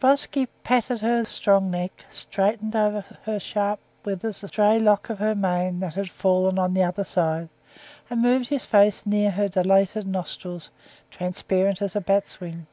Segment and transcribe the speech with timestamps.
[0.00, 5.36] Vronsky patted her strong neck, straightened over her sharp withers a stray lock of her
[5.36, 7.48] mane that had fallen on the other side,
[8.10, 10.70] and moved his face near her dilated nostrils,
[11.08, 12.66] transparent as a bat's wing.